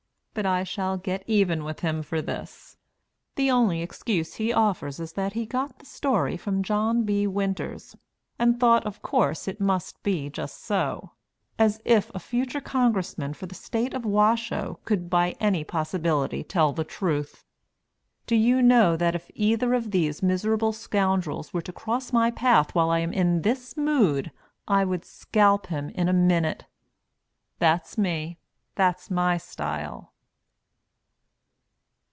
But 0.33 0.45
I 0.45 0.63
shall 0.63 0.95
get 0.95 1.25
even 1.27 1.61
with 1.65 1.81
him 1.81 2.01
for 2.01 2.21
this. 2.21 2.77
The 3.35 3.51
only 3.51 3.81
excuse 3.81 4.35
he 4.35 4.53
offers 4.53 4.97
is 4.97 5.11
that 5.13 5.33
he 5.33 5.45
got 5.45 5.79
the 5.79 5.85
story 5.85 6.37
from 6.37 6.63
John 6.63 7.03
B. 7.03 7.27
Winters, 7.27 7.97
and 8.39 8.57
thought 8.57 8.85
of 8.85 9.01
course 9.01 9.49
it 9.49 9.59
must 9.59 10.01
be 10.03 10.29
just 10.29 10.63
so 10.63 11.11
as 11.59 11.81
if 11.83 12.09
a 12.15 12.19
future 12.19 12.61
Congressman 12.61 13.33
for 13.33 13.45
the 13.45 13.53
state 13.53 13.93
of 13.93 14.05
Washoe 14.05 14.79
could 14.85 15.09
by 15.09 15.31
any 15.41 15.65
possibility 15.65 16.45
tell 16.45 16.71
the 16.71 16.85
truth! 16.85 17.43
Do 18.25 18.37
you 18.37 18.61
know 18.61 18.95
that 18.95 19.15
if 19.15 19.29
either 19.35 19.73
of 19.73 19.91
these 19.91 20.23
miserable 20.23 20.71
scoundrels 20.71 21.53
were 21.53 21.61
to 21.61 21.73
cross 21.73 22.13
my 22.13 22.31
path 22.31 22.73
while 22.73 22.89
I 22.89 22.99
am 22.99 23.11
in 23.11 23.41
this 23.41 23.75
mood 23.75 24.31
I 24.65 24.85
would 24.85 25.03
scalp 25.03 25.67
him 25.67 25.89
in 25.89 26.07
a 26.07 26.13
minute? 26.13 26.63
That's 27.59 27.97
me 27.97 28.37
that's 28.75 29.11
my 29.11 29.35
style. 29.37 30.07